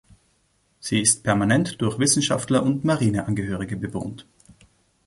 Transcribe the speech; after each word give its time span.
Sie 0.79 0.99
ist 0.99 1.23
permanent 1.23 1.79
durch 1.79 1.99
Wissenschaftler 1.99 2.63
und 2.63 2.83
Marineangehörige 2.83 3.77
bewohnt. 3.77 4.25